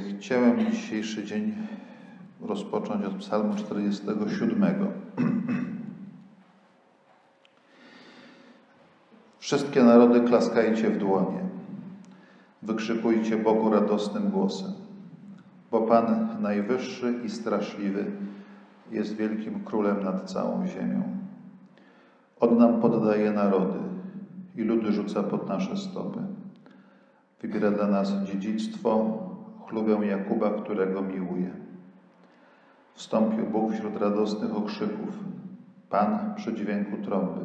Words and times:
Chciałem 0.00 0.70
dzisiejszy 0.70 1.24
dzień 1.24 1.54
rozpocząć 2.40 3.04
od 3.04 3.14
Psalmu 3.14 3.54
47. 3.54 4.74
Wszystkie 9.38 9.82
narody 9.82 10.20
klaskajcie 10.20 10.90
w 10.90 10.98
dłonie. 10.98 11.40
Wykrzykujcie 12.62 13.36
Bogu 13.36 13.70
radosnym 13.70 14.30
głosem. 14.30 14.72
Bo 15.70 15.80
Pan 15.80 16.28
najwyższy 16.40 17.14
i 17.24 17.30
straszliwy 17.30 18.04
jest 18.90 19.16
wielkim 19.16 19.64
królem 19.64 20.04
nad 20.04 20.30
całą 20.30 20.66
ziemią. 20.66 21.02
On 22.40 22.58
nam 22.58 22.80
poddaje 22.80 23.32
narody 23.32 23.78
i 24.56 24.62
ludy 24.62 24.92
rzuca 24.92 25.22
pod 25.22 25.48
nasze 25.48 25.76
stopy. 25.76 26.20
Wybiera 27.42 27.70
dla 27.70 27.86
nas 27.86 28.12
dziedzictwo, 28.24 29.23
chlubę 29.68 30.06
Jakuba, 30.06 30.50
którego 30.50 31.02
miłuje. 31.02 31.50
Wstąpił 32.94 33.46
Bóg 33.46 33.72
wśród 33.72 33.96
radosnych 33.96 34.56
okrzyków, 34.56 35.18
Pan 35.90 36.34
przy 36.36 36.54
dźwięku 36.54 36.96
trąby. 36.96 37.40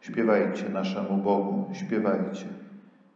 Śpiewajcie 0.00 0.68
naszemu 0.68 1.16
Bogu, 1.16 1.70
śpiewajcie. 1.72 2.46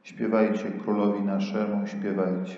Śpiewajcie 0.02 0.64
królowi 0.84 1.23
naszemu, 1.23 1.86
śpiewajcie. 1.86 2.56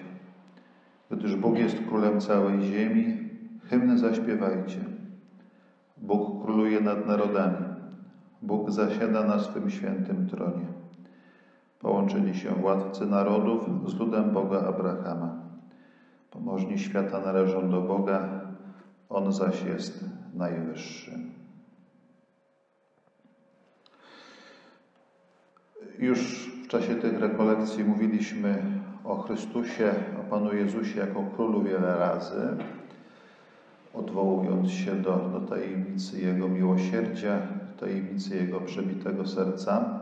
Gdyż 1.11 1.37
Bóg 1.37 1.59
jest 1.59 1.79
królem 1.89 2.21
całej 2.21 2.63
ziemi, 2.63 3.31
hymny 3.71 3.99
zaśpiewajcie. 3.99 4.81
Bóg 5.97 6.45
króluje 6.45 6.81
nad 6.81 7.07
narodami. 7.07 7.67
Bóg 8.43 8.71
zasiada 8.71 9.25
na 9.25 9.39
swym 9.39 9.71
świętym 9.71 10.27
tronie. 10.27 10.67
Połączyli 11.85 12.35
się 12.35 12.51
władcy 12.51 13.07
narodów 13.07 13.91
z 13.91 13.95
ludem 13.95 14.31
Boga 14.31 14.61
Abrahama. 14.61 15.35
Pomożni 16.31 16.79
świata 16.79 17.21
należą 17.21 17.71
do 17.71 17.81
Boga, 17.81 18.29
On 19.09 19.33
zaś 19.33 19.63
jest 19.63 20.05
najwyższy. 20.35 21.11
Już 25.99 26.51
w 26.65 26.69
czasie 26.69 26.95
tych 26.95 27.21
rekolekcji 27.21 27.85
mówiliśmy 27.85 28.63
o 29.05 29.17
Chrystusie, 29.17 29.95
o 30.21 30.31
Panu 30.31 30.55
Jezusie 30.55 31.01
jako 31.01 31.25
Królu 31.37 31.63
wiele 31.63 31.99
razy, 31.99 32.57
odwołując 33.95 34.71
się 34.71 34.95
do, 34.95 35.17
do 35.17 35.41
tajemnicy 35.41 36.21
Jego 36.21 36.49
miłosierdzia, 36.49 37.39
tajemnicy 37.81 38.37
Jego 38.37 38.61
przebitego 38.61 39.27
serca. 39.27 39.94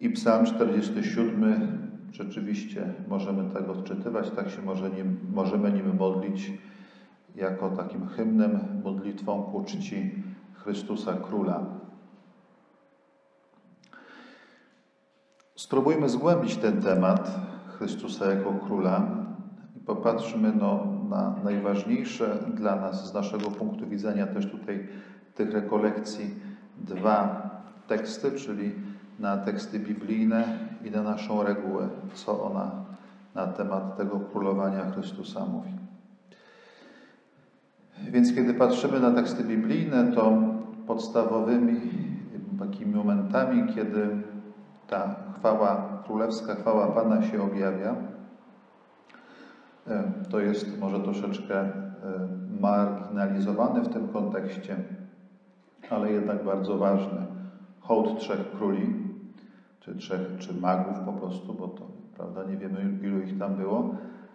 I 0.00 0.10
Psalm 0.10 0.46
47 0.46 1.90
rzeczywiście 2.12 2.94
możemy 3.08 3.50
tak 3.50 3.68
odczytywać, 3.68 4.30
tak 4.30 4.50
się 4.50 4.62
może 4.62 4.90
nim, 4.90 5.16
możemy 5.32 5.72
nim 5.72 5.96
modlić 5.96 6.52
jako 7.34 7.70
takim 7.70 8.06
hymnem, 8.06 8.60
modlitwą 8.84 9.42
ku 9.42 9.64
czci 9.64 10.22
Chrystusa 10.52 11.12
Króla. 11.12 11.66
Spróbujmy 15.56 16.08
zgłębić 16.08 16.56
ten 16.56 16.82
temat 16.82 17.40
Chrystusa 17.78 18.34
jako 18.34 18.52
Króla 18.52 19.08
i 19.76 19.80
popatrzmy 19.80 20.52
no, 20.60 20.86
na 21.08 21.34
najważniejsze 21.44 22.38
dla 22.54 22.76
nas 22.76 23.10
z 23.10 23.14
naszego 23.14 23.50
punktu 23.50 23.86
widzenia 23.86 24.26
też 24.26 24.50
tutaj 24.50 24.88
tych 25.34 25.52
rekolekcji 25.52 26.34
dwa 26.78 27.50
teksty, 27.86 28.32
czyli 28.32 28.72
na 29.20 29.36
teksty 29.36 29.78
biblijne 29.78 30.58
i 30.84 30.90
na 30.90 31.02
naszą 31.02 31.42
regułę, 31.42 31.88
co 32.14 32.44
ona 32.44 32.70
na 33.34 33.46
temat 33.46 33.96
tego 33.96 34.20
królowania 34.20 34.90
Chrystusa 34.90 35.46
mówi. 35.46 35.70
Więc 38.10 38.34
kiedy 38.34 38.54
patrzymy 38.54 39.00
na 39.00 39.10
teksty 39.10 39.44
biblijne, 39.44 40.12
to 40.12 40.32
podstawowymi 40.86 41.80
takimi 42.58 42.94
momentami, 42.94 43.74
kiedy 43.74 44.08
ta 44.88 45.14
chwała 45.38 46.02
królewska, 46.04 46.54
chwała 46.54 46.86
Pana 46.86 47.22
się 47.22 47.42
objawia, 47.42 47.94
e, 49.88 50.02
to 50.30 50.40
jest 50.40 50.78
może 50.80 51.00
troszeczkę 51.00 51.60
e, 51.60 51.70
marginalizowany 52.60 53.80
w 53.80 53.92
tym 53.92 54.08
kontekście, 54.08 54.76
ale 55.90 56.12
jednak 56.12 56.44
bardzo 56.44 56.78
ważny. 56.78 57.26
Hołd 57.80 58.20
trzech 58.20 58.50
króli, 58.50 58.99
czy 59.90 59.98
trzech, 59.98 60.20
czy 60.38 60.54
magów 60.54 60.98
po 61.06 61.12
prostu, 61.12 61.54
bo 61.54 61.68
to, 61.68 61.86
prawda, 62.16 62.44
nie 62.44 62.56
wiemy 62.56 62.98
ilu 63.02 63.20
ich 63.20 63.38
tam 63.38 63.56
było, 63.56 63.94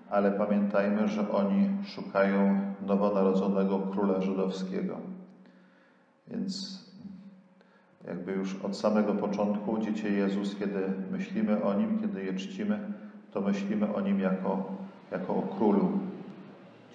ale 0.09 0.31
pamiętajmy, 0.31 1.07
że 1.07 1.31
oni 1.31 1.69
szukają 1.83 2.59
nowonarodzonego 2.87 3.79
króla 3.79 4.21
żydowskiego. 4.21 4.97
Więc 6.27 6.85
jakby 8.07 8.31
już 8.31 8.55
od 8.55 8.77
samego 8.77 9.13
początku 9.13 9.77
Dziecię 9.79 10.09
Jezus, 10.09 10.55
kiedy 10.55 10.79
myślimy 11.11 11.63
o 11.63 11.73
Nim, 11.73 11.99
kiedy 11.99 12.23
je 12.23 12.33
czcimy, 12.33 12.79
to 13.31 13.41
myślimy 13.41 13.95
o 13.95 14.01
Nim 14.01 14.19
jako, 14.19 14.65
jako 15.11 15.35
o 15.35 15.41
Królu. 15.41 15.89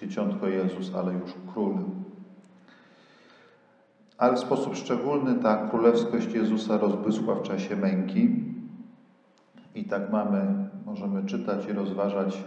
Dzieciątko 0.01 0.47
Jezus, 0.47 0.95
ale 0.95 1.13
już 1.13 1.33
Król. 1.53 1.75
Ale 4.17 4.35
w 4.35 4.39
sposób 4.39 4.75
szczególny 4.75 5.35
ta 5.35 5.67
królewskość 5.67 6.33
Jezusa 6.33 6.77
rozbysła 6.77 7.35
w 7.35 7.41
czasie 7.41 7.75
męki. 7.75 8.50
I 9.75 9.83
tak 9.83 10.11
mamy, 10.11 10.69
możemy 10.85 11.25
czytać 11.25 11.67
i 11.69 11.73
rozważać 11.73 12.43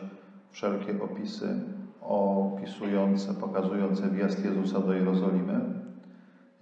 wszelkie 0.50 1.02
opisy 1.02 1.60
opisujące, 2.00 3.34
pokazujące 3.34 4.10
wjazd 4.10 4.44
Jezusa 4.44 4.80
do 4.80 4.92
Jerozolimy 4.92 5.60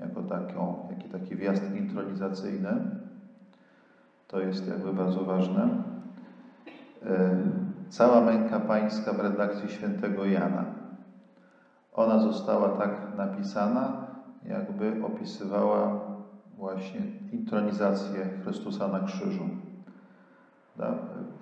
jako 0.00 0.22
taką, 0.22 0.88
jaki 0.90 1.08
taki 1.08 1.36
wjazd 1.36 1.76
intronizacyjny. 1.76 2.70
To 4.28 4.40
jest 4.40 4.68
jakby 4.68 4.92
bardzo 4.92 5.24
ważne. 5.24 5.68
E, 7.06 7.36
cała 7.88 8.20
męka 8.20 8.60
pańska 8.60 9.12
w 9.12 9.20
redakcji 9.20 9.68
świętego 9.68 10.24
Jana. 10.24 10.64
Ona 11.92 12.18
została 12.18 12.68
tak 12.68 13.16
napisana, 13.16 14.06
jakby 14.48 15.04
opisywała 15.04 16.00
właśnie 16.56 17.00
intronizację 17.32 18.28
Chrystusa 18.44 18.88
na 18.88 19.00
krzyżu. 19.00 19.48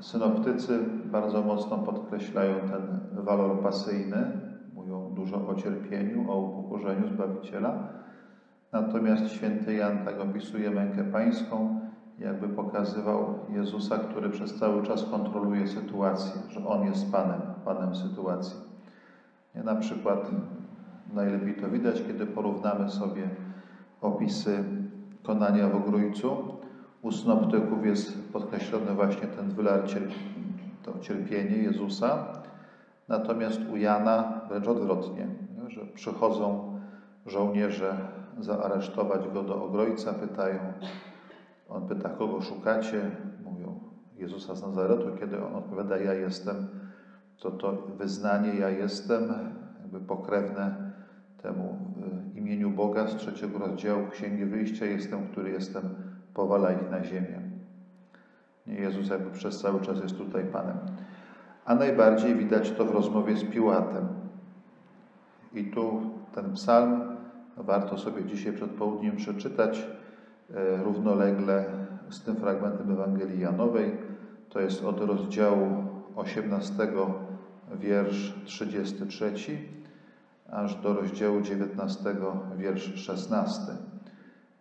Synoptycy 0.01 0.79
bardzo 1.05 1.43
mocno 1.43 1.79
podkreślają 1.79 2.55
ten 2.55 3.01
walor 3.25 3.63
pasyjny, 3.63 4.33
mówią 4.75 5.15
dużo 5.15 5.49
o 5.49 5.55
cierpieniu, 5.55 6.31
o 6.31 6.37
upokorzeniu 6.37 7.09
Zbawiciela, 7.09 7.89
Natomiast 8.73 9.29
święty 9.29 9.75
Jan 9.75 10.05
tak 10.05 10.21
opisuje 10.21 10.71
mękę 10.71 11.05
pańską, 11.05 11.81
jakby 12.19 12.49
pokazywał 12.49 13.35
Jezusa, 13.49 13.99
który 13.99 14.31
przez 14.31 14.59
cały 14.59 14.83
czas 14.83 15.05
kontroluje 15.05 15.69
sytuację, 15.69 16.33
że 16.49 16.67
On 16.67 16.87
jest 16.87 17.13
Panem, 17.13 17.41
Panem 17.65 17.95
sytuacji. 17.95 18.57
Na 19.55 19.75
przykład 19.75 20.31
najlepiej 21.13 21.55
to 21.55 21.69
widać, 21.69 22.03
kiedy 22.07 22.27
porównamy 22.27 22.91
sobie 22.91 23.29
opisy 24.01 24.65
konania 25.23 25.69
w 25.69 25.77
Ogrójcu. 25.77 26.60
U 27.03 27.13
synoptyków 27.13 27.87
jest 27.87 28.33
podkreślony 28.33 28.95
właśnie 28.95 29.27
ten 29.27 29.51
wylar 29.51 29.81
to 30.83 30.99
cierpienie 30.99 31.57
Jezusa, 31.57 32.27
natomiast 33.09 33.61
u 33.73 33.77
Jana 33.77 34.41
wręcz 34.49 34.69
odwrotnie, 34.69 35.27
że 35.69 35.81
przychodzą 35.87 36.79
żołnierze 37.27 37.97
zaaresztować 38.39 39.29
go 39.29 39.43
do 39.43 39.65
Ogrojca, 39.65 40.13
pytają, 40.13 40.61
on 41.69 41.89
pyta, 41.89 42.09
kogo 42.09 42.41
szukacie? 42.41 43.11
Mówią, 43.45 43.81
Jezusa 44.17 44.55
z 44.55 44.63
Nazaretu. 44.63 45.07
Kiedy 45.21 45.45
on 45.45 45.55
odpowiada, 45.55 45.97
ja 45.97 46.15
jestem, 46.15 46.67
to 47.39 47.51
to 47.51 47.73
wyznanie, 47.99 48.55
ja 48.55 48.71
jestem, 48.71 49.35
jakby 49.83 50.01
pokrewne 50.01 50.93
temu 51.43 51.79
y, 52.35 52.39
imieniu 52.39 52.71
Boga 52.71 53.09
z 53.09 53.17
trzeciego 53.17 53.59
rozdziału 53.59 54.07
Księgi 54.11 54.45
Wyjścia, 54.45 54.87
jestem, 54.87 55.29
który 55.29 55.51
jestem, 55.51 56.10
powala 56.41 56.73
ich 56.73 56.91
na 56.91 57.05
ziemię. 57.05 57.41
Nie, 58.67 58.75
Jezus 58.75 59.09
jakby 59.09 59.31
przez 59.31 59.61
cały 59.61 59.81
czas 59.81 60.03
jest 60.03 60.19
tutaj 60.19 60.45
Panem. 60.45 60.79
A 61.65 61.75
najbardziej 61.75 62.35
widać 62.35 62.71
to 62.71 62.85
w 62.85 62.91
rozmowie 62.91 63.37
z 63.37 63.45
Piłatem. 63.45 64.09
I 65.55 65.65
tu 65.65 66.01
ten 66.35 66.53
psalm 66.53 67.03
warto 67.57 67.99
sobie 67.99 68.25
dzisiaj 68.25 68.53
przed 68.53 68.71
południem 68.71 69.17
przeczytać 69.17 69.87
e, 70.55 70.83
równolegle 70.83 71.65
z 72.11 72.23
tym 72.23 72.37
fragmentem 72.37 72.93
Ewangelii 72.93 73.41
Janowej. 73.41 73.97
To 74.49 74.61
jest 74.61 74.85
od 74.85 75.01
rozdziału 75.01 75.85
18, 76.17 76.75
wiersz 77.81 78.35
33, 78.45 79.33
aż 80.51 80.75
do 80.75 80.95
rozdziału 80.95 81.41
19, 81.41 82.17
wiersz 82.57 82.95
16. 82.95 83.63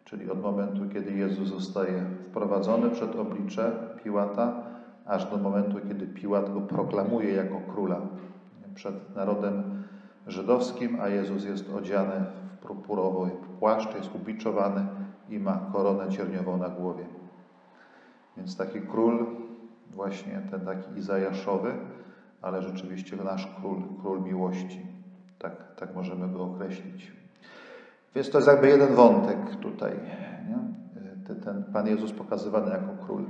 Czyli 0.09 0.31
od 0.31 0.41
momentu, 0.41 0.81
kiedy 0.93 1.11
Jezus 1.11 1.47
zostaje 1.47 2.05
wprowadzony 2.29 2.89
przed 2.89 3.15
oblicze 3.15 3.71
Piłata, 4.03 4.53
aż 5.05 5.25
do 5.25 5.37
momentu, 5.37 5.77
kiedy 5.87 6.07
Piłat 6.07 6.53
go 6.53 6.61
proklamuje 6.61 7.33
jako 7.33 7.61
króla 7.73 8.01
przed 8.75 9.15
narodem 9.15 9.83
żydowskim, 10.27 10.97
a 11.01 11.07
Jezus 11.07 11.45
jest 11.45 11.73
odziany 11.73 12.25
w 12.55 12.57
purpurowy 12.57 13.31
płaszcz, 13.59 13.95
jest 13.95 14.15
ubiczowany 14.15 14.85
i 15.29 15.39
ma 15.39 15.69
koronę 15.73 16.09
cierniową 16.09 16.57
na 16.57 16.69
głowie. 16.69 17.05
Więc 18.37 18.57
taki 18.57 18.81
król, 18.81 19.25
właśnie 19.91 20.41
ten 20.51 20.61
taki 20.61 20.99
Izajaszowy, 20.99 21.73
ale 22.41 22.61
rzeczywiście 22.61 23.15
nasz 23.15 23.47
król, 23.61 23.77
król 24.01 24.21
miłości. 24.21 24.85
Tak, 25.39 25.75
tak 25.75 25.95
możemy 25.95 26.27
go 26.27 26.43
określić. 26.43 27.18
Więc 28.15 28.29
to 28.29 28.37
jest 28.37 28.47
jakby 28.47 28.67
jeden 28.67 28.95
wątek 28.95 29.55
tutaj. 29.55 29.91
Nie? 29.93 30.29
Ten 31.35 31.63
Pan 31.73 31.87
Jezus 31.87 32.11
pokazywany 32.11 32.71
jako 32.71 33.05
król. 33.05 33.25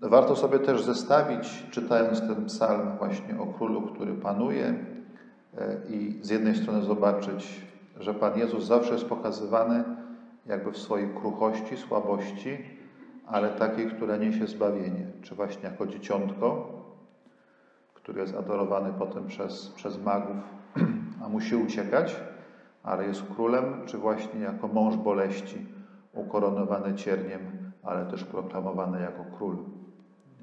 Warto 0.00 0.36
sobie 0.36 0.58
też 0.58 0.82
zestawić, 0.82 1.66
czytając 1.70 2.20
ten 2.20 2.44
psalm 2.44 2.98
właśnie 2.98 3.40
o 3.40 3.46
królu, 3.46 3.82
który 3.82 4.14
panuje 4.14 4.74
e, 5.58 5.76
i 5.88 6.18
z 6.22 6.30
jednej 6.30 6.56
strony 6.56 6.82
zobaczyć, 6.82 7.66
że 8.00 8.14
Pan 8.14 8.38
Jezus 8.38 8.64
zawsze 8.64 8.92
jest 8.92 9.04
pokazywany 9.04 9.84
jakby 10.46 10.72
w 10.72 10.78
swojej 10.78 11.08
kruchości, 11.14 11.76
słabości, 11.76 12.58
ale 13.26 13.48
takiej, 13.48 13.86
która 13.90 14.16
niesie 14.16 14.46
zbawienie. 14.46 15.06
Czy 15.22 15.34
właśnie 15.34 15.62
jako 15.62 15.86
dzieciątko, 15.86 16.72
który 17.94 18.20
jest 18.20 18.34
adorowany 18.34 18.92
potem 18.98 19.26
przez, 19.26 19.68
przez 19.68 20.02
magów, 20.02 20.36
a 21.24 21.28
musi 21.28 21.56
uciekać, 21.56 22.16
ale 22.86 23.06
jest 23.06 23.22
królem, 23.34 23.64
czy 23.86 23.98
właśnie 23.98 24.40
jako 24.40 24.68
mąż 24.68 24.96
boleści, 24.96 25.66
ukoronowany 26.12 26.94
cierniem, 26.94 27.40
ale 27.82 28.06
też 28.06 28.24
proklamowany 28.24 29.00
jako 29.00 29.24
król. 29.38 29.56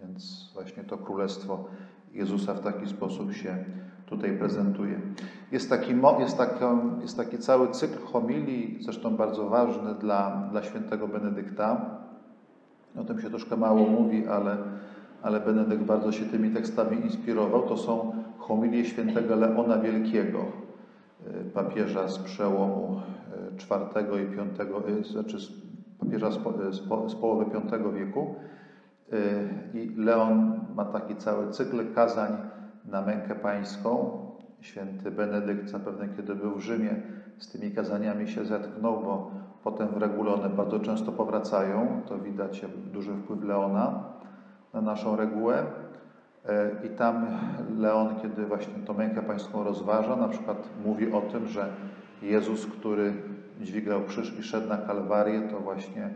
Więc 0.02 0.52
właśnie 0.54 0.84
to 0.84 0.98
królestwo 0.98 1.66
Jezusa 2.14 2.54
w 2.54 2.60
taki 2.60 2.88
sposób 2.88 3.34
się 3.34 3.66
tutaj 4.06 4.38
prezentuje. 4.38 5.00
Jest 5.52 5.70
taki, 5.70 5.94
jest 6.20 6.38
taki, 6.38 6.64
jest 7.02 7.18
taki 7.18 7.38
cały 7.38 7.72
cykl 7.72 8.06
homilii, 8.06 8.78
zresztą 8.82 9.16
bardzo 9.16 9.50
ważny 9.50 9.96
dla, 9.96 10.48
dla 10.52 10.64
świętego 10.64 11.08
Benedykta. 11.08 11.86
O 13.00 13.04
tym 13.04 13.22
się 13.22 13.30
troszkę 13.30 13.58
mało 13.58 13.88
mówi, 13.88 14.28
ale, 14.28 14.58
ale 15.22 15.40
Benedykt 15.40 15.84
bardzo 15.84 16.12
się 16.12 16.26
tymi 16.26 16.50
tekstami 16.50 17.02
inspirował. 17.02 17.62
To 17.62 17.78
są 17.78 18.24
homilie 18.38 18.86
świętego 18.86 19.36
Leona 19.36 19.78
Wielkiego, 19.78 20.63
papieża 21.54 22.08
z 22.08 22.20
przełomu 22.20 23.02
IV 23.54 24.14
y, 24.16 24.24
i 24.24 24.26
V, 24.26 24.46
y, 24.88 25.04
znaczy 25.04 25.38
papieża 26.00 26.32
z, 26.32 26.40
z, 26.72 26.82
z 27.12 27.16
połowy 27.16 27.46
V 27.46 27.94
wieku. 27.94 28.36
I 29.74 29.96
Leon 29.98 30.60
ma 30.76 30.86
taki 30.86 31.16
cały 31.16 31.52
cykl 31.52 31.94
kazań 31.94 32.32
na 32.86 33.02
mękę 33.02 33.36
pańską. 33.36 34.20
Święty 34.62 35.12
Benedykt 35.12 35.70
zapewne, 35.70 36.10
kiedy 36.18 36.36
był 36.36 36.56
w 36.56 36.62
Rzymie, 36.62 37.02
z 37.38 37.52
tymi 37.52 37.72
kazaniami 37.72 38.28
się 38.28 38.46
zetknął, 38.46 39.02
bo 39.02 39.32
potem 39.64 39.88
w 39.88 39.98
regule 39.98 40.34
one 40.34 40.50
bardzo 40.50 40.80
często 40.80 41.12
powracają. 41.12 42.02
To 42.06 42.20
widać 42.20 42.66
duży 42.94 43.14
wpływ 43.14 43.44
Leona 43.44 44.04
na 44.74 44.82
naszą 44.82 45.16
regułę. 45.16 45.64
I 46.86 46.90
tam 46.90 47.26
Leon, 47.78 48.16
kiedy 48.22 48.46
właśnie 48.46 48.74
tą 48.74 48.94
mękę 48.94 49.22
pańską 49.22 49.64
rozważa, 49.64 50.16
na 50.16 50.28
przykład 50.28 50.70
mówi 50.86 51.12
o 51.12 51.22
tym, 51.22 51.48
że 51.48 51.70
Jezus, 52.22 52.66
który 52.66 53.14
dźwigał 53.62 54.04
krzyż 54.04 54.40
i 54.40 54.44
szedł 54.44 54.70
na 54.70 54.78
Kalwarię, 54.78 55.42
to 55.42 55.60
właśnie 55.60 56.10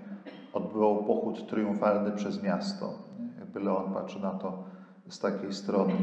odbywał 0.54 1.04
pochód 1.04 1.50
triumfalny 1.50 2.12
przez 2.12 2.44
miasto. 2.44 2.94
Jakby 3.40 3.60
Leon 3.60 3.94
patrzy 3.94 4.22
na 4.22 4.32
to 4.32 4.64
z 5.10 5.20
takiej 5.20 5.54
strony, 5.54 5.94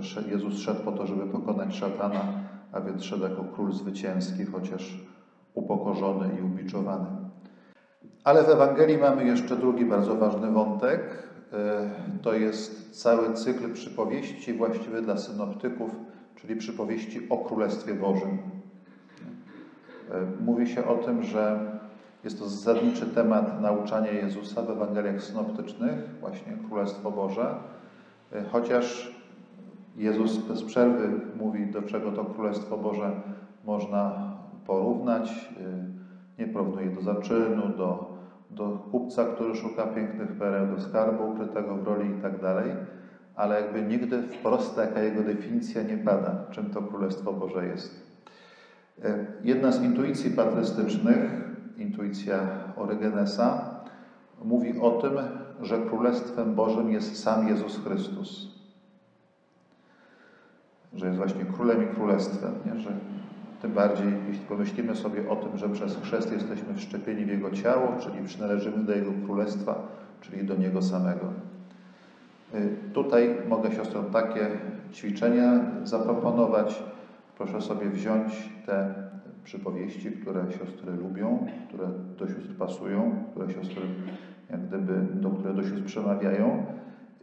że 0.00 0.22
Jezus 0.22 0.58
szedł 0.58 0.84
po 0.84 0.92
to, 0.92 1.06
żeby 1.06 1.26
pokonać 1.26 1.74
szatana, 1.74 2.20
a 2.72 2.80
więc 2.80 3.04
szedł 3.04 3.22
jako 3.22 3.44
król 3.54 3.72
zwycięski, 3.72 4.44
chociaż 4.44 4.98
upokorzony 5.54 6.28
i 6.40 6.42
ubiczowany. 6.42 7.06
Ale 8.24 8.44
w 8.44 8.48
Ewangelii 8.48 8.98
mamy 8.98 9.24
jeszcze 9.24 9.56
drugi 9.56 9.84
bardzo 9.84 10.14
ważny 10.14 10.50
wątek. 10.50 11.00
E, 11.52 11.90
to 12.22 12.34
jest 12.34 13.02
cały 13.02 13.34
cykl 13.34 13.72
przypowieści 13.72 14.52
właściwy 14.52 15.02
dla 15.02 15.16
synoptyków, 15.16 15.90
czyli 16.36 16.56
przypowieści 16.56 17.28
o 17.28 17.38
Królestwie 17.38 17.94
Bożym. 17.94 18.38
E, 20.10 20.42
mówi 20.44 20.68
się 20.68 20.84
o 20.84 20.94
tym, 20.94 21.22
że 21.22 21.72
jest 22.24 22.38
to 22.38 22.48
zasadniczy 22.48 23.06
temat 23.06 23.60
nauczania 23.60 24.12
Jezusa 24.12 24.62
w 24.62 24.70
Ewangeliach 24.70 25.22
synoptycznych, 25.22 25.94
właśnie 26.20 26.52
Królestwo 26.68 27.10
Boże, 27.10 27.54
e, 28.32 28.44
chociaż 28.44 29.16
Jezus 29.96 30.36
bez 30.36 30.62
przerwy 30.64 31.20
mówi, 31.36 31.66
do 31.66 31.82
czego 31.82 32.12
to 32.12 32.24
Królestwo 32.24 32.78
Boże 32.78 33.10
można 33.64 34.32
porównać. 34.66 35.48
Nie 36.38 36.46
porównuje 36.46 36.90
do 36.90 37.00
zaczynu, 37.00 37.68
do, 37.76 38.05
do 38.56 38.68
kupca, 38.90 39.24
który 39.24 39.56
szuka 39.56 39.86
pięknych 39.86 40.32
pereł, 40.32 40.66
do 40.66 40.82
skarbu 40.82 41.30
ukrytego 41.30 41.76
w 41.76 41.86
roli 41.86 42.10
i 42.18 42.22
tak 42.22 42.40
dalej, 42.40 42.70
ale 43.34 43.60
jakby 43.60 43.82
nigdy 43.82 44.22
wprost 44.22 44.76
taka 44.76 45.00
jego 45.00 45.22
definicja 45.22 45.82
nie 45.82 45.96
pada, 45.96 46.44
czym 46.50 46.70
to 46.70 46.82
Królestwo 46.82 47.32
Boże 47.32 47.66
jest. 47.66 48.06
Jedna 49.44 49.72
z 49.72 49.82
intuicji 49.82 50.30
patrystycznych 50.30 51.30
intuicja 51.76 52.38
Orygenesa, 52.76 53.80
mówi 54.44 54.80
o 54.80 54.90
tym, 54.90 55.12
że 55.62 55.78
Królestwem 55.78 56.54
Bożym 56.54 56.90
jest 56.90 57.22
sam 57.22 57.48
Jezus 57.48 57.84
Chrystus. 57.84 58.56
Że 60.92 61.06
jest 61.06 61.18
właśnie 61.18 61.44
Królem 61.44 61.84
i 61.84 61.94
Królestwem. 61.94 62.52
Nie? 62.66 62.80
Że 62.80 62.90
tym 63.66 63.74
bardziej, 63.74 64.06
jeśli 64.28 64.46
pomyślimy 64.46 64.96
sobie 64.96 65.30
o 65.30 65.36
tym, 65.36 65.58
że 65.58 65.68
przez 65.68 65.96
chrzest 65.96 66.32
jesteśmy 66.32 66.74
wszczepieni 66.74 67.24
w 67.24 67.28
Jego 67.28 67.50
ciało, 67.50 67.88
czyli 68.00 68.24
przynależymy 68.24 68.84
do 68.84 68.94
Jego 68.94 69.10
Królestwa, 69.24 69.88
czyli 70.20 70.44
do 70.44 70.56
Niego 70.56 70.82
samego. 70.82 71.26
Y, 72.54 72.92
tutaj 72.92 73.36
mogę 73.48 73.72
siostrom 73.72 74.04
takie 74.04 74.48
ćwiczenia 74.92 75.60
zaproponować. 75.84 76.82
Proszę 77.38 77.60
sobie 77.60 77.90
wziąć 77.90 78.50
te 78.66 78.94
przypowieści, 79.44 80.12
które 80.12 80.44
siostry 80.58 80.92
lubią, 80.92 81.46
które 81.68 81.88
do 82.18 82.26
sióstr 82.26 82.54
pasują, 82.58 83.24
które 83.30 83.52
siostry 83.52 83.82
jak 84.50 84.66
gdyby, 84.66 85.06
do 85.14 85.30
które 85.30 85.54
do 85.54 85.62
sióstr 85.62 85.84
przemawiają 85.84 86.66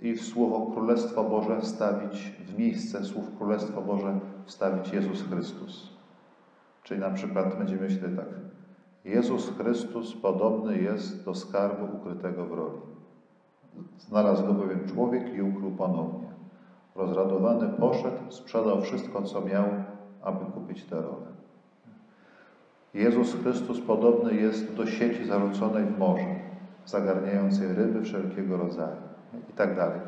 i 0.01 0.17
słowo 0.17 0.71
Królestwo 0.71 1.23
Boże 1.23 1.61
wstawić, 1.61 2.33
w 2.47 2.57
miejsce 2.57 3.03
słów 3.03 3.37
Królestwo 3.37 3.81
Boże 3.81 4.19
wstawić 4.45 4.93
Jezus 4.93 5.23
Chrystus. 5.23 5.92
Czyli 6.83 6.99
na 6.99 7.09
przykład 7.09 7.57
będziemy 7.57 7.81
myśleć 7.81 8.15
tak. 8.15 8.25
Jezus 9.05 9.51
Chrystus 9.57 10.15
podobny 10.15 10.77
jest 10.77 11.25
do 11.25 11.35
skarbu 11.35 11.97
ukrytego 11.97 12.45
w 12.45 12.51
roli. 12.51 12.79
Znalazł 13.97 14.45
go 14.45 14.53
bowiem 14.53 14.87
człowiek 14.87 15.35
i 15.35 15.41
ukrył 15.41 15.71
ponownie. 15.71 16.27
Rozradowany 16.95 17.69
poszedł, 17.69 18.17
sprzedał 18.29 18.81
wszystko, 18.81 19.21
co 19.21 19.41
miał, 19.41 19.65
aby 20.21 20.45
kupić 20.45 20.83
tę 20.83 20.95
rolę. 20.95 21.33
Jezus 22.93 23.35
Chrystus 23.35 23.81
podobny 23.81 24.35
jest 24.35 24.73
do 24.73 24.85
sieci 24.85 25.25
zarzuconej 25.25 25.85
w 25.85 25.97
morzu, 25.97 26.35
zagarniającej 26.85 27.67
ryby 27.67 28.01
wszelkiego 28.01 28.57
rodzaju 28.57 28.95
i 29.49 29.53
tak 29.53 29.75
dalej. 29.75 29.99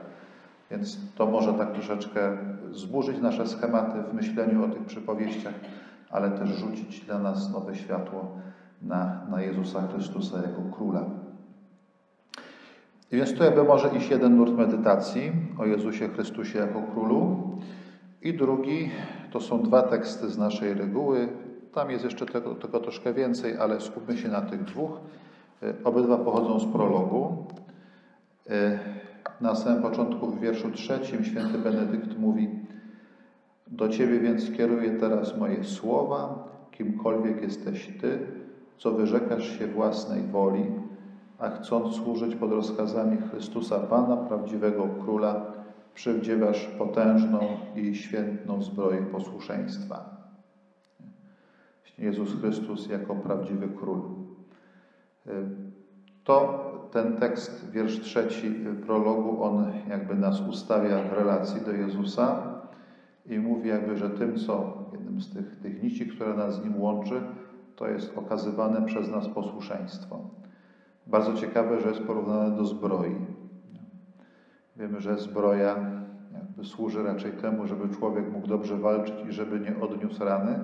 Więc 0.72 0.98
to 1.16 1.26
może 1.26 1.54
tak 1.54 1.72
troszeczkę 1.72 2.38
zburzyć 2.72 3.22
nasze 3.22 3.48
schematy 3.48 4.02
w 4.02 4.14
myśleniu 4.14 4.66
o 4.66 4.68
tych 4.68 4.86
przypowieściach, 4.86 5.54
ale 6.16 6.32
też 6.32 6.50
rzucić 6.50 7.00
dla 7.00 7.20
nas 7.20 7.54
nowe 7.54 7.76
światło 7.76 8.28
na, 8.82 9.22
na 9.30 9.42
Jezusa 9.42 9.88
Chrystusa 9.88 10.38
jako 10.38 10.62
Króla. 10.76 11.06
Więc 13.12 13.34
tu 13.34 13.44
jakby 13.44 13.64
może 13.64 13.90
iść 13.90 14.10
jeden 14.10 14.38
nurt 14.38 14.54
medytacji 14.54 15.32
o 15.58 15.66
Jezusie 15.66 16.10
Chrystusie 16.10 16.60
jako 16.60 16.82
Królu 16.82 17.38
i 18.22 18.34
drugi 18.34 18.92
to 19.32 19.42
są 19.42 19.64
dwa 19.64 19.82
teksty 19.82 20.30
z 20.30 20.38
naszej 20.38 20.74
reguły, 20.74 21.30
tam 21.74 21.92
jest 21.92 22.04
jeszcze 22.04 22.26
tego, 22.26 22.56
tego 22.56 22.80
troszkę 22.80 23.14
więcej, 23.14 23.58
ale 23.58 23.82
skupmy 23.82 24.18
się 24.18 24.30
na 24.30 24.42
tych 24.42 24.64
dwóch. 24.64 24.92
E, 25.64 25.74
obydwa 25.84 26.18
pochodzą 26.18 26.60
z 26.60 26.66
prologu. 26.66 27.46
E, 28.50 28.80
na 29.42 29.56
samym 29.56 29.82
początku 29.82 30.28
w 30.28 30.40
wierszu 30.40 30.72
trzecim 30.72 31.24
święty 31.24 31.58
Benedykt 31.58 32.20
mówi 32.20 32.65
Do 33.68 33.90
Ciebie 33.90 34.20
więc 34.20 34.52
kieruję 34.52 34.92
teraz 34.92 35.38
moje 35.38 35.64
słowa, 35.64 36.48
kimkolwiek 36.72 37.42
jesteś 37.42 37.98
Ty, 38.02 38.20
co 38.78 38.92
wyrzekasz 38.92 39.60
się 39.60 39.68
własnej 39.68 40.22
woli, 40.22 40.66
a 41.40 41.50
chcąc 41.50 41.96
służyć 41.96 42.36
pod 42.36 42.52
rozkazami 42.52 43.18
Chrystusa 43.18 43.80
Pana, 43.80 44.18
prawdziwego 44.18 44.88
Króla, 45.04 45.46
przywdziewasz 45.94 46.68
potężną 46.78 47.40
i 47.76 47.96
świętną 47.96 48.62
zbroję 48.62 49.02
posłuszeństwa. 49.02 50.16
Jezus 51.98 52.40
Chrystus 52.42 52.90
jako 52.90 53.16
prawdziwy 53.16 53.68
król. 53.68 54.02
To 56.24 56.66
ten 56.92 57.18
tekst, 57.18 57.72
wiersz 57.72 58.00
trzeci 58.00 58.56
prologu, 58.86 59.44
on 59.44 59.72
jakby 59.90 60.16
nas 60.16 60.42
ustawia 60.42 61.04
w 61.04 61.14
relacji 61.14 61.62
do 61.62 61.72
Jezusa 61.72 62.55
i 63.26 63.40
mówi 63.40 63.70
jakby, 63.70 63.98
że 63.98 64.10
tym, 64.10 64.36
co 64.36 64.78
jednym 64.92 65.22
z 65.22 65.34
tych, 65.34 65.56
tych 65.56 65.84
nici, 65.84 66.08
które 66.08 66.34
nas 66.34 66.56
z 66.56 66.64
Nim 66.64 66.82
łączy, 66.82 67.22
to 67.76 67.88
jest 67.88 68.18
okazywane 68.18 68.86
przez 68.86 69.12
nas 69.12 69.28
posłuszeństwo. 69.28 70.20
Bardzo 71.08 71.34
ciekawe, 71.34 71.82
że 71.82 71.90
jest 71.90 72.02
porównane 72.02 72.58
do 72.58 72.66
zbroi. 72.66 73.16
Wiemy, 74.78 75.02
że 75.02 75.18
zbroja 75.18 75.76
jakby 76.34 76.66
służy 76.66 77.04
raczej 77.04 77.32
temu, 77.32 77.68
żeby 77.68 77.96
człowiek 77.96 78.32
mógł 78.32 78.48
dobrze 78.48 78.78
walczyć 78.78 79.16
i 79.30 79.32
żeby 79.32 79.60
nie 79.60 79.80
odniósł 79.80 80.24
rany. 80.24 80.60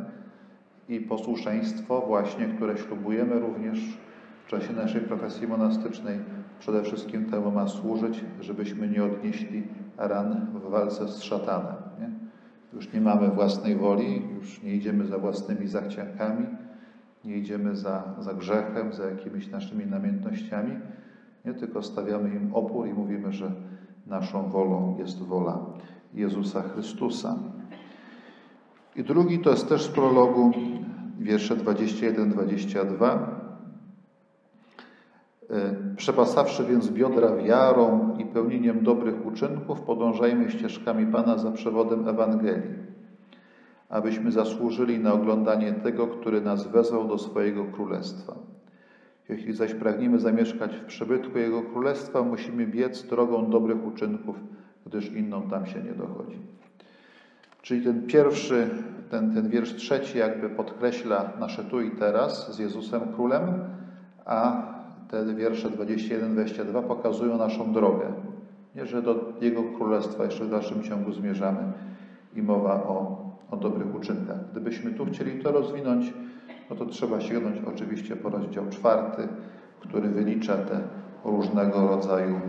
I 0.89 0.99
posłuszeństwo 0.99 2.03
właśnie, 2.07 2.45
które 2.45 2.77
ślubujemy 2.77 3.39
również 3.39 3.97
w 4.45 4.47
czasie 4.49 4.73
naszej 4.73 5.01
profesji 5.01 5.47
monastycznej, 5.47 6.19
przede 6.59 6.83
wszystkim 6.83 7.25
temu 7.25 7.51
ma 7.51 7.67
służyć, 7.67 8.23
żebyśmy 8.39 8.87
nie 8.87 9.03
odnieśli 9.03 9.63
ran 9.97 10.47
w 10.53 10.69
walce 10.69 11.07
z 11.07 11.21
szatanem. 11.21 11.80
Już 12.81 12.93
nie 12.93 13.01
mamy 13.01 13.27
własnej 13.27 13.75
woli, 13.75 14.21
już 14.35 14.63
nie 14.63 14.75
idziemy 14.75 15.05
za 15.05 15.17
własnymi 15.17 15.67
zachciankami, 15.67 16.45
nie 17.25 17.37
idziemy 17.37 17.75
za, 17.75 18.03
za 18.19 18.33
grzechem, 18.33 18.93
za 18.93 19.05
jakimiś 19.05 19.47
naszymi 19.47 19.85
namiętnościami, 19.85 20.71
nie 21.45 21.53
tylko 21.53 21.83
stawiamy 21.83 22.29
im 22.29 22.55
opór 22.55 22.87
i 22.87 22.93
mówimy, 22.93 23.33
że 23.33 23.51
naszą 24.07 24.49
wolą 24.49 24.95
jest 24.99 25.19
wola 25.23 25.59
Jezusa 26.13 26.61
Chrystusa. 26.61 27.35
I 28.95 29.03
drugi 29.03 29.39
to 29.39 29.49
jest 29.49 29.69
też 29.69 29.83
z 29.83 29.87
prologu, 29.87 30.51
wiersze 31.19 31.55
21-22. 31.55 33.40
E, 35.51 35.75
przepasawszy 35.95 36.63
więc 36.63 36.89
biodra 36.89 37.35
wiarą 37.35 38.17
i 38.17 38.25
pełnieniem 38.25 38.83
dobrych 38.83 39.25
uczynków, 39.25 39.81
podążajmy 39.81 40.51
ścieżkami 40.51 41.05
Pana 41.05 41.37
za 41.37 41.51
przewodem 41.51 42.07
Ewangelii, 42.07 42.73
abyśmy 43.89 44.31
zasłużyli 44.31 44.99
na 44.99 45.13
oglądanie 45.13 45.73
tego, 45.73 46.07
który 46.07 46.41
nas 46.41 46.67
wezwał 46.67 47.07
do 47.07 47.17
swojego 47.17 47.65
królestwa. 47.65 48.35
Jeśli 49.29 49.53
zaś 49.53 49.73
pragniemy 49.73 50.19
zamieszkać 50.19 50.75
w 50.75 50.85
przybytku 50.85 51.37
Jego 51.37 51.61
Królestwa, 51.61 52.21
musimy 52.21 52.67
biec 52.67 53.03
drogą 53.03 53.49
dobrych 53.49 53.85
uczynków, 53.85 54.35
gdyż 54.85 55.11
inną 55.11 55.41
tam 55.41 55.65
się 55.65 55.83
nie 55.83 55.93
dochodzi. 55.93 56.39
Czyli 57.61 57.85
ten 57.85 58.07
pierwszy, 58.07 58.69
ten, 59.09 59.33
ten 59.33 59.49
wiersz 59.49 59.75
trzeci 59.75 60.17
jakby 60.17 60.49
podkreśla 60.49 61.33
nasze 61.39 61.63
tu 61.63 61.81
i 61.81 61.91
teraz 61.91 62.55
z 62.55 62.59
Jezusem 62.59 63.01
Królem, 63.13 63.43
a 64.25 64.70
te 65.11 65.35
wiersze 65.35 65.69
21-22 65.69 66.83
pokazują 66.83 67.37
naszą 67.37 67.73
drogę. 67.73 68.05
Nie, 68.75 68.85
że 68.85 69.01
do 69.01 69.33
Jego 69.41 69.63
Królestwa 69.63 70.25
jeszcze 70.25 70.45
w 70.45 70.49
dalszym 70.49 70.83
ciągu 70.83 71.11
zmierzamy 71.11 71.59
i 72.35 72.41
mowa 72.41 72.73
o, 72.73 73.25
o 73.51 73.57
dobrych 73.57 73.95
uczynkach. 73.95 74.51
Gdybyśmy 74.51 74.91
tu 74.91 75.05
chcieli 75.05 75.43
to 75.43 75.51
rozwinąć, 75.51 76.13
no 76.69 76.75
to 76.75 76.85
trzeba 76.85 77.21
sięgnąć 77.21 77.57
oczywiście 77.67 78.15
po 78.15 78.29
rozdział 78.29 78.69
czwarty, 78.69 79.27
który 79.79 80.09
wylicza 80.09 80.57
te 80.57 80.79
różnego 81.25 81.87
rodzaju 81.87 82.39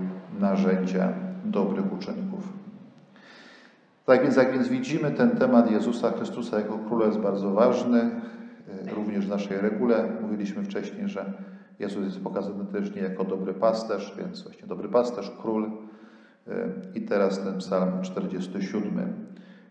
narzędzia 0.40 1.12
dobrych 1.45 1.92
uczynków. 1.92 2.52
Tak 4.07 4.23
więc, 4.23 4.37
jak 4.37 4.52
więc 4.52 4.69
widzimy, 4.69 5.11
ten 5.11 5.31
temat 5.31 5.71
Jezusa 5.71 6.11
Chrystusa 6.11 6.59
jako 6.59 6.78
Króla 6.78 7.07
jest 7.07 7.19
bardzo 7.19 7.50
ważny, 7.50 8.00
e, 8.00 8.95
również 8.95 9.26
w 9.26 9.31
naszej 9.31 9.61
regule. 9.61 10.09
Mówiliśmy 10.23 10.62
wcześniej, 10.62 11.09
że 11.09 11.33
Jezus 11.83 12.05
jest 12.05 12.21
pokazany 12.21 12.65
też 12.67 12.95
nie 12.95 13.03
jako 13.03 13.25
dobry 13.25 13.55
pasterz, 13.55 14.15
więc 14.19 14.43
właśnie 14.43 14.67
dobry 14.67 14.89
pasterz, 14.89 15.33
król. 15.43 15.65
E, 15.65 15.71
I 16.95 17.01
teraz 17.01 17.45
ten 17.45 17.59
psalm 17.59 18.03
47, 18.03 19.27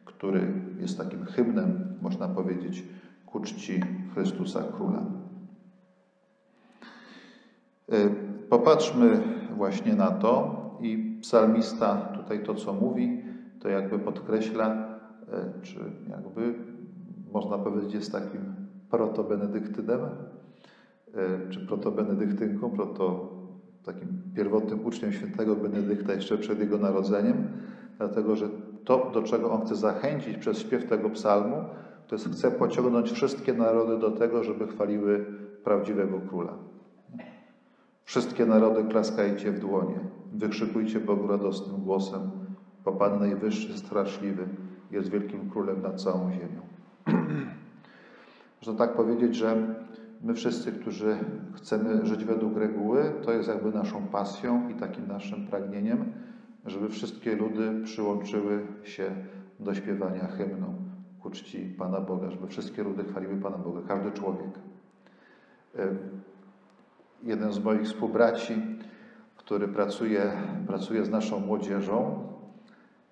który 0.05 0.53
jest 0.79 0.97
takim 0.97 1.25
hymnem, 1.25 1.97
można 2.01 2.27
powiedzieć, 2.27 2.83
ku 3.25 3.39
czci 3.39 3.81
Chrystusa 4.13 4.63
Króla. 4.63 5.03
E, 7.91 8.09
popatrzmy 8.49 9.23
właśnie 9.57 9.95
na 9.95 10.11
to 10.11 10.61
i 10.81 11.17
psalmista 11.21 11.95
tutaj 11.95 12.43
to, 12.43 12.55
co 12.55 12.73
mówi, 12.73 13.23
to 13.59 13.69
jakby 13.69 13.99
podkreśla, 13.99 14.67
e, 14.67 15.61
czy 15.61 15.79
jakby 16.09 16.53
można 17.31 17.57
powiedzieć 17.57 17.93
jest 17.93 18.11
takim 18.11 18.41
protobenedyktynem, 18.89 19.99
czy 21.49 21.59
protobenedyktynką, 21.67 22.69
proto 22.69 23.29
takim 23.85 24.21
pierwotnym 24.35 24.85
uczniem 24.85 25.13
świętego 25.13 25.55
Benedykta 25.55 26.13
jeszcze 26.13 26.37
przed 26.37 26.59
jego 26.59 26.77
narodzeniem, 26.77 27.47
dlatego 27.97 28.35
że 28.35 28.49
to, 28.85 29.11
do 29.13 29.23
czego 29.23 29.51
on 29.51 29.61
chce 29.61 29.75
zachęcić 29.75 30.37
przez 30.37 30.59
śpiew 30.59 30.89
tego 30.89 31.09
psalmu, 31.09 31.55
to 32.07 32.15
jest 32.15 32.31
chce 32.31 32.51
pociągnąć 32.51 33.11
wszystkie 33.11 33.53
narody 33.53 33.97
do 33.97 34.11
tego, 34.11 34.43
żeby 34.43 34.67
chwaliły 34.67 35.25
prawdziwego 35.63 36.19
króla. 36.29 36.53
Wszystkie 38.03 38.45
narody 38.45 38.83
klaskajcie 38.83 39.51
w 39.51 39.59
dłonie, 39.59 39.99
wykrzykujcie 40.33 40.99
Bogu 40.99 41.27
radosnym 41.27 41.81
głosem, 41.81 42.21
bo 42.85 42.91
Pan 42.91 43.19
Najwyższy, 43.19 43.77
straszliwy, 43.77 44.47
jest 44.91 45.09
wielkim 45.09 45.49
królem 45.49 45.81
nad 45.81 46.01
całą 46.01 46.31
ziemią. 46.31 46.61
Można 48.61 48.73
tak 48.85 48.95
powiedzieć, 48.95 49.35
że 49.35 49.75
my 50.23 50.33
wszyscy, 50.33 50.71
którzy 50.71 51.17
chcemy 51.53 52.05
żyć 52.05 52.25
według 52.25 52.57
reguły, 52.57 53.13
to 53.21 53.31
jest 53.31 53.49
jakby 53.49 53.71
naszą 53.71 54.07
pasją 54.07 54.69
i 54.69 54.73
takim 54.75 55.07
naszym 55.07 55.47
pragnieniem, 55.47 56.05
żeby 56.65 56.89
wszystkie 56.89 57.35
ludy 57.35 57.81
przyłączyły 57.83 58.67
się 58.83 59.15
do 59.59 59.73
śpiewania 59.73 60.27
hymnu 60.27 60.73
ku 61.19 61.29
czci 61.29 61.75
Pana 61.77 62.01
Boga, 62.01 62.31
żeby 62.31 62.47
wszystkie 62.47 62.83
ludy 62.83 63.03
chwaliły 63.03 63.37
Pana 63.37 63.57
Boga, 63.57 63.81
każdy 63.87 64.11
człowiek. 64.11 64.59
Jeden 67.23 67.53
z 67.53 67.63
moich 67.63 67.83
współbraci, 67.83 68.53
który 69.37 69.67
pracuje, 69.67 70.31
pracuje 70.67 71.05
z 71.05 71.09
naszą 71.09 71.39
młodzieżą, 71.39 72.27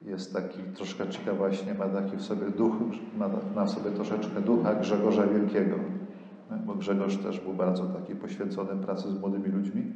jest 0.01 0.33
taki 0.33 0.63
troszkę 0.63 1.09
ciekawy 1.09 1.37
właśnie, 1.37 1.73
ma 1.73 1.89
taki 1.89 2.17
w 2.17 2.21
sobie 2.21 2.49
duch, 2.49 2.73
ma, 3.17 3.29
ma 3.55 3.65
w 3.65 3.69
sobie 3.69 3.91
troszeczkę 3.91 4.41
ducha 4.41 4.75
Grzegorza 4.75 5.27
Wielkiego, 5.27 5.75
bo 6.65 6.75
Grzegorz 6.75 7.17
też 7.17 7.39
był 7.39 7.53
bardzo 7.53 7.85
taki 7.85 8.15
poświęcony 8.15 8.83
pracy 8.83 9.11
z 9.11 9.19
młodymi 9.19 9.47
ludźmi 9.47 9.93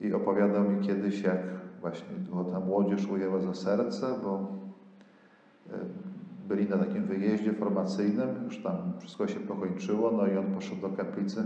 i 0.00 0.12
opowiadał 0.12 0.70
mi 0.70 0.86
kiedyś, 0.86 1.22
jak 1.22 1.40
właśnie 1.80 2.08
go 2.32 2.44
ta 2.44 2.60
młodzież 2.60 3.08
ujęła 3.08 3.40
za 3.40 3.54
serce, 3.54 4.06
bo 4.22 4.52
byli 6.48 6.68
na 6.68 6.78
takim 6.78 7.04
wyjeździe 7.04 7.52
formacyjnym, 7.52 8.28
już 8.44 8.62
tam 8.62 8.92
wszystko 8.98 9.28
się 9.28 9.40
pokończyło, 9.40 10.10
no 10.10 10.26
i 10.26 10.36
on 10.36 10.54
poszedł 10.54 10.80
do 10.80 10.88
kaplicy, 10.88 11.44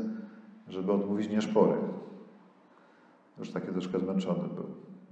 żeby 0.68 0.92
odmówić 0.92 1.30
nieszpory. 1.30 1.78
Już 3.38 3.50
taki 3.50 3.66
troszkę 3.66 3.98
zmęczony 3.98 4.48
był. 4.54 4.66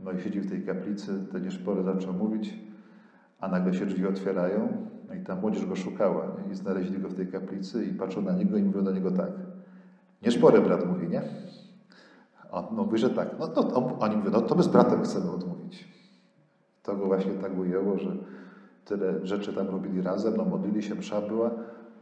No 0.05 0.13
i 0.13 0.21
siedzi 0.21 0.41
w 0.41 0.51
tej 0.51 0.63
kaplicy, 0.63 1.27
te 1.33 1.41
nieszpory 1.41 1.83
zaczął 1.83 2.13
mówić, 2.13 2.59
a 3.41 3.49
nagle 3.49 3.75
się 3.75 3.87
drzwi 3.87 4.07
otwierają, 4.07 4.86
no 5.09 5.15
i 5.15 5.21
ta 5.21 5.37
młodzież 5.37 5.67
go 5.67 5.77
szukała 5.77 6.27
nie? 6.27 6.53
i 6.53 6.55
znaleźli 6.55 6.99
go 6.99 7.09
w 7.09 7.15
tej 7.15 7.27
kaplicy 7.27 7.85
i 7.85 7.95
patrzą 7.95 8.23
na 8.23 8.33
niego 8.33 8.57
i 8.57 8.63
mówią 8.63 8.85
do 8.85 8.93
niego 8.93 9.11
tak. 9.11 9.31
Nieszpory 10.23 10.61
brat 10.61 10.87
mówi, 10.87 11.09
nie? 11.09 11.23
On 12.51 12.65
no, 12.73 12.85
mówi, 12.85 12.99
że 12.99 13.11
tak. 13.11 13.29
No 13.39 13.49
to 13.49 13.75
on, 13.75 13.97
oni 14.01 14.17
mówią, 14.17 14.31
no 14.31 14.41
to 14.41 14.55
my 14.55 14.63
z 14.63 14.69
bratem 14.69 15.03
chcemy 15.03 15.31
odmówić. 15.31 15.89
To 16.83 16.97
go 16.97 17.07
właśnie 17.07 17.33
tak 17.33 17.59
ujęło, 17.59 17.99
że 17.99 18.17
tyle 18.85 19.27
rzeczy 19.27 19.53
tam 19.53 19.69
robili 19.69 20.03
razem, 20.03 20.37
no 20.37 20.45
modlili 20.45 20.83
się, 20.83 20.95
msza 20.95 21.21
była, 21.21 21.51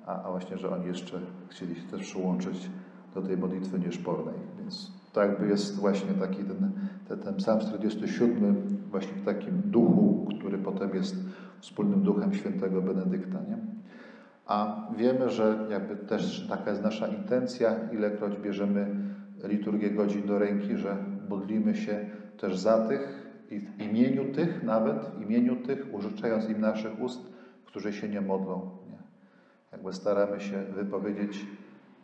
a, 0.07 0.23
a 0.23 0.31
właśnie, 0.31 0.59
że 0.59 0.71
oni 0.71 0.87
jeszcze 0.87 1.21
chcieli 1.49 1.75
się 1.75 1.89
też 1.89 2.01
przyłączyć 2.01 2.71
do 3.15 3.23
tej 3.23 3.37
modlitwy 3.37 3.79
nieszpornej. 3.79 4.35
Więc 4.59 4.93
to 5.15 5.21
jakby 5.21 5.49
jest 5.49 5.77
właśnie 5.77 6.13
taki 6.15 6.45
ten, 6.45 6.71
ten, 7.09 7.19
ten 7.19 7.35
psalm 7.35 7.61
47 7.61 8.79
właśnie 8.91 9.13
w 9.13 9.25
takim 9.25 9.63
duchu, 9.65 10.29
który 10.39 10.59
potem 10.59 10.95
jest 10.95 11.17
wspólnym 11.61 12.03
duchem 12.03 12.35
świętego 12.35 12.83
Benedykta. 12.83 13.39
Nie? 13.49 13.59
A 14.47 14.89
wiemy, 14.97 15.31
że 15.31 15.67
jakby 15.71 15.97
też 15.97 16.47
taka 16.49 16.71
jest 16.71 16.83
nasza 16.83 17.09
intencja, 17.09 17.91
ilekroć 17.93 18.37
bierzemy 18.37 18.87
liturgię 19.45 19.91
godzin 19.91 20.27
do 20.27 20.39
ręki, 20.39 20.77
że 20.77 20.97
modlimy 21.29 21.75
się 21.75 22.07
też 22.39 22.59
za 22.59 22.89
tych, 22.89 23.25
i 23.51 23.61
w 23.61 23.81
imieniu 23.81 24.33
tych 24.33 24.63
nawet, 24.63 24.97
w 25.19 25.23
imieniu 25.23 25.57
tych, 25.57 25.95
użyczając 25.95 26.49
im 26.49 26.61
naszych 26.61 27.01
ust, 27.01 27.21
którzy 27.65 27.93
się 27.93 28.09
nie 28.09 28.21
modlą. 28.21 28.71
Nie? 28.91 28.99
Jakby 29.73 29.93
staramy 29.93 30.41
się 30.41 30.63
wypowiedzieć 30.63 31.47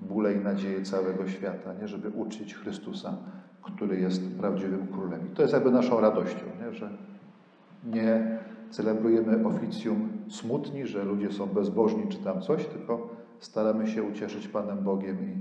bóle 0.02 0.35
i 0.35 0.38
nadzieje 0.38 0.83
całego 0.83 1.28
świata, 1.28 1.75
nie? 1.80 1.88
żeby 1.88 2.09
uczyć 2.09 2.54
Chrystusa, 2.54 3.16
który 3.62 4.00
jest 4.00 4.23
prawdziwym 4.38 4.87
królem. 4.87 5.21
I 5.33 5.35
to 5.37 5.42
jest 5.42 5.54
jakby 5.54 5.71
naszą 5.71 6.00
radością, 6.00 6.45
nie? 6.61 6.73
że 6.73 6.90
nie 7.85 8.38
celebrujemy 8.71 9.47
oficjum 9.47 10.09
smutni, 10.28 10.87
że 10.87 11.04
ludzie 11.04 11.33
są 11.33 11.47
bezbożni 11.47 12.09
czy 12.09 12.19
tam 12.19 12.40
coś, 12.40 12.66
tylko 12.66 13.09
staramy 13.38 13.87
się 13.87 14.02
ucieszyć 14.02 14.49
Panem 14.49 14.85
Bogiem 14.85 15.16
i 15.21 15.40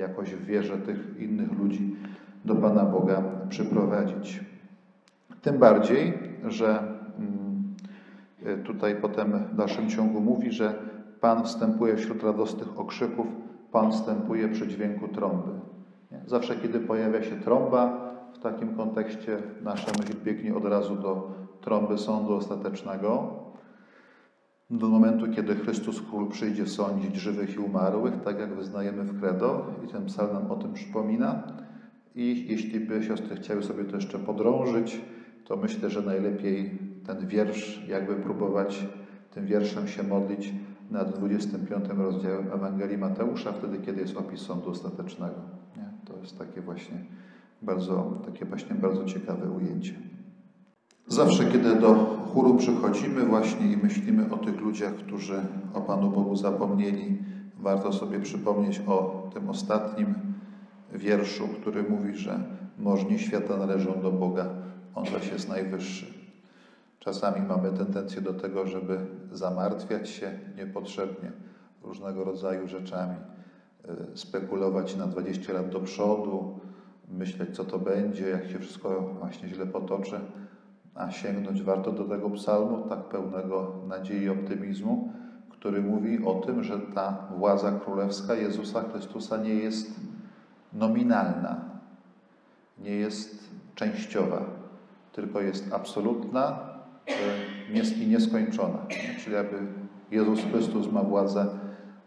jakoś 0.00 0.34
w 0.34 0.44
wierze 0.44 0.78
tych 0.78 1.14
innych 1.18 1.58
ludzi 1.58 1.96
do 2.44 2.54
Pana 2.54 2.84
Boga 2.84 3.22
przyprowadzić. 3.48 4.40
Tym 5.42 5.58
bardziej, 5.58 6.18
że 6.48 6.82
mm, 7.18 8.64
tutaj 8.64 8.96
potem 8.96 9.32
w 9.52 9.54
dalszym 9.54 9.88
ciągu 9.88 10.20
mówi, 10.20 10.52
że 10.52 10.74
Pan 11.20 11.44
wstępuje 11.44 11.96
wśród 11.96 12.22
radosnych 12.22 12.78
okrzyków, 12.80 13.26
Pan 13.72 13.92
wstępuje 13.92 14.48
przy 14.48 14.68
dźwięku 14.68 15.08
trąby. 15.08 15.50
Zawsze, 16.26 16.56
kiedy 16.56 16.80
pojawia 16.80 17.22
się 17.22 17.40
trąba, 17.40 18.08
w 18.34 18.38
takim 18.38 18.76
kontekście 18.76 19.38
nasza 19.62 19.90
myśl 19.98 20.14
biegnie 20.24 20.56
od 20.56 20.64
razu 20.64 20.96
do 20.96 21.30
trąby 21.60 21.98
sądu 21.98 22.34
ostatecznego, 22.34 23.38
do 24.70 24.88
momentu, 24.88 25.26
kiedy 25.30 25.54
Chrystus 25.54 26.02
Król 26.10 26.28
przyjdzie 26.28 26.66
sądzić 26.66 27.16
żywych 27.16 27.54
i 27.54 27.58
umarłych, 27.58 28.14
tak 28.24 28.38
jak 28.38 28.54
wyznajemy 28.54 29.04
w 29.04 29.20
credo 29.20 29.66
i 29.84 29.88
ten 29.88 30.06
psalm 30.06 30.32
nam 30.32 30.50
o 30.50 30.56
tym 30.56 30.72
przypomina. 30.72 31.42
I 32.14 32.46
jeśli 32.48 32.80
by 32.80 33.02
siostry 33.02 33.36
chciały 33.36 33.62
sobie 33.62 33.84
to 33.84 33.96
jeszcze 33.96 34.18
podrążyć, 34.18 35.00
to 35.44 35.56
myślę, 35.56 35.90
że 35.90 36.02
najlepiej 36.02 36.78
ten 37.06 37.26
wiersz, 37.26 37.88
jakby 37.88 38.14
próbować 38.14 38.86
tym 39.30 39.46
wierszem 39.46 39.88
się 39.88 40.02
modlić 40.02 40.54
nad 40.90 41.18
25 41.18 41.84
rozdziałem 41.88 42.52
Ewangelii 42.52 42.98
Mateusza, 42.98 43.52
wtedy, 43.52 43.78
kiedy 43.78 44.00
jest 44.00 44.16
opis 44.16 44.40
sądu 44.40 44.70
ostatecznego. 44.70 45.40
Nie? 45.76 45.92
To 46.04 46.20
jest 46.20 46.38
takie 46.38 46.60
właśnie 46.60 47.04
bardzo, 47.62 48.20
takie 48.26 48.44
właśnie 48.44 48.74
bardzo 48.74 49.04
ciekawe 49.04 49.50
ujęcie. 49.50 49.94
Zawsze, 51.06 51.44
kiedy 51.44 51.76
do 51.76 51.94
chóru 51.94 52.54
przychodzimy 52.54 53.24
właśnie 53.24 53.72
i 53.72 53.76
myślimy 53.76 54.30
o 54.30 54.36
tych 54.36 54.60
ludziach, 54.60 54.94
którzy 54.94 55.42
o 55.74 55.80
Panu 55.80 56.10
Bogu 56.10 56.36
zapomnieli, 56.36 57.18
warto 57.58 57.92
sobie 57.92 58.20
przypomnieć 58.20 58.82
o 58.86 59.28
tym 59.34 59.50
ostatnim 59.50 60.14
wierszu, 60.94 61.48
który 61.48 61.82
mówi, 61.82 62.16
że 62.16 62.40
możni 62.78 63.18
świata 63.18 63.56
należą 63.56 64.00
do 64.02 64.12
Boga, 64.12 64.46
On 64.94 65.06
zaś 65.06 65.32
jest 65.32 65.48
najwyższy. 65.48 66.17
Czasami 66.98 67.46
mamy 67.46 67.72
tendencję 67.72 68.22
do 68.22 68.34
tego, 68.34 68.66
żeby 68.66 68.98
zamartwiać 69.32 70.08
się 70.08 70.38
niepotrzebnie 70.56 71.32
różnego 71.82 72.24
rodzaju 72.24 72.68
rzeczami, 72.68 73.16
y, 74.14 74.16
spekulować 74.16 74.96
na 74.96 75.06
20 75.06 75.52
lat 75.52 75.68
do 75.68 75.80
przodu, 75.80 76.60
myśleć, 77.08 77.56
co 77.56 77.64
to 77.64 77.78
będzie, 77.78 78.28
jak 78.28 78.48
się 78.48 78.58
wszystko 78.58 79.14
właśnie 79.18 79.48
źle 79.48 79.66
potoczy, 79.66 80.20
a 80.94 81.10
sięgnąć 81.10 81.62
warto 81.62 81.92
do 81.92 82.04
tego 82.04 82.30
psalmu, 82.30 82.88
tak 82.88 83.04
pełnego 83.04 83.74
nadziei 83.86 84.22
i 84.22 84.28
optymizmu, 84.28 85.12
który 85.50 85.82
mówi 85.82 86.24
o 86.24 86.34
tym, 86.34 86.64
że 86.64 86.78
ta 86.78 87.28
władza 87.36 87.72
królewska 87.72 88.34
Jezusa 88.34 88.82
Chrystusa 88.82 89.36
nie 89.36 89.54
jest 89.54 90.00
nominalna, 90.72 91.60
nie 92.78 92.90
jest 92.90 93.50
częściowa, 93.74 94.44
tylko 95.12 95.40
jest 95.40 95.72
absolutna 95.72 96.67
i 98.00 98.06
nieskończona. 98.06 98.78
Czyli 99.18 99.36
jakby 99.36 99.56
Jezus 100.10 100.40
Chrystus 100.40 100.92
ma 100.92 101.02
władzę 101.02 101.46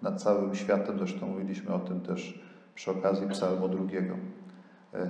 nad 0.02 0.22
całym 0.22 0.56
światem, 0.56 0.98
zresztą 0.98 1.28
mówiliśmy 1.28 1.74
o 1.74 1.80
tym 1.80 2.02
też 2.02 2.42
przy 2.76 2.92
okazji 2.92 3.28
psalmu 3.28 3.70
drugiego. 3.70 4.16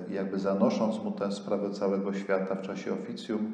I 0.10 0.14
jakby 0.14 0.40
zanosząc 0.40 1.04
Mu 1.04 1.12
tę 1.12 1.32
sprawę 1.32 1.72
całego 1.72 2.14
świata 2.14 2.56
w 2.56 2.62
czasie 2.62 2.94
oficjum, 2.94 3.52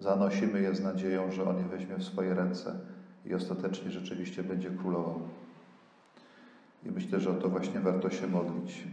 zanosimy 0.00 0.60
je 0.60 0.74
z 0.74 0.82
nadzieją, 0.82 1.32
że 1.32 1.44
On 1.44 1.58
je 1.58 1.64
weźmie 1.64 1.96
w 1.96 2.04
swoje 2.04 2.34
ręce 2.34 2.74
i 3.26 3.34
ostatecznie 3.34 3.90
rzeczywiście 3.90 4.42
będzie 4.42 4.70
królował. 4.70 5.20
I 6.86 6.90
myślę, 6.90 7.20
że 7.20 7.30
o 7.30 7.34
to 7.34 7.48
właśnie 7.48 7.80
warto 7.80 8.10
się 8.10 8.26
modlić. 8.26 8.84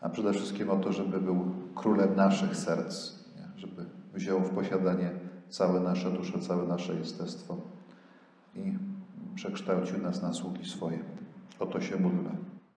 A 0.00 0.08
przede 0.08 0.32
wszystkim 0.32 0.70
o 0.70 0.76
to, 0.76 0.92
żeby 0.92 1.20
był 1.20 1.52
królem 1.74 2.16
naszych 2.16 2.56
serc, 2.56 3.12
żeby 3.56 3.84
wziął 4.14 4.40
w 4.40 4.50
posiadanie 4.50 5.10
całe 5.54 5.80
nasze 5.80 6.10
dusze, 6.10 6.40
całe 6.40 6.66
nasze 6.66 6.94
jestestwo 6.94 7.56
i 8.56 8.72
przekształcił 9.34 9.98
nas 9.98 10.22
na 10.22 10.32
sługi 10.32 10.70
swoje. 10.70 10.98
O 11.58 11.66
to 11.66 11.80
się 11.80 11.96
módlmy. 11.96 12.30